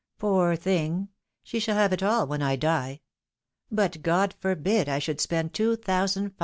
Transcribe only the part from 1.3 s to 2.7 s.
she shall have it all when I